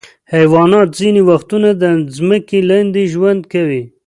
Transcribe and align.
حیوانات 0.33 0.87
ځینې 0.99 1.21
وختونه 1.29 1.69
د 1.81 1.83
ځمکې 2.15 2.59
لاندې 2.69 3.01
ژوند 3.13 3.41
کوي. 3.53 3.83